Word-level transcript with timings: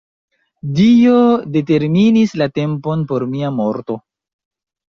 Dio 0.77 1.17
determinis 1.57 2.35
la 2.43 2.47
tempon 2.57 3.07
por 3.13 3.27
mia 3.35 3.53
morto. 3.63 4.01